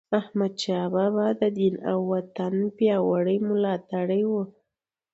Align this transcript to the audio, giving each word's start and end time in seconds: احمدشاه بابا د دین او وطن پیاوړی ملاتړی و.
احمدشاه 0.19 0.85
بابا 0.95 1.27
د 1.39 1.41
دین 1.57 1.75
او 1.91 1.99
وطن 2.11 2.53
پیاوړی 2.77 3.37
ملاتړی 3.49 4.23
و. 4.31 4.33